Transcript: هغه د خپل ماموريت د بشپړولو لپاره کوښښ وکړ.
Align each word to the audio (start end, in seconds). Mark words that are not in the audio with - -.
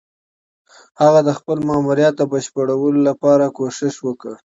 هغه 1.01 1.19
د 1.27 1.29
خپل 1.39 1.57
ماموريت 1.69 2.13
د 2.17 2.21
بشپړولو 2.31 2.99
لپاره 3.07 3.45
کوښښ 3.57 3.95
وکړ. 4.07 4.33